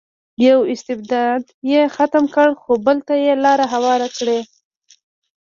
یو 0.47 0.59
استبداد 0.73 1.43
یې 1.71 1.81
ختم 1.95 2.25
کړی 2.35 2.53
خو 2.61 2.71
بل 2.85 2.97
ته 3.07 3.13
یې 3.23 3.33
لار 3.43 3.59
هواره 3.73 4.07
کړې. 4.17 4.39